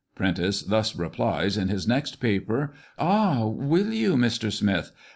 Prentice 0.15 0.63
thus 0.63 0.95
replies 0.95 1.57
in 1.57 1.67
his 1.67 1.87
next 1.87 2.19
paper: 2.19 2.73
"Ah! 2.97 3.45
Will 3.45 3.93
you, 3.93 4.15
Mr. 4.15 4.51
Smith? 4.51 4.91